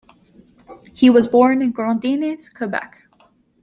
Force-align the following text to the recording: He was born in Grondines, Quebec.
He 0.95 1.11
was 1.11 1.27
born 1.27 1.61
in 1.61 1.71
Grondines, 1.73 2.49
Quebec. 2.51 3.03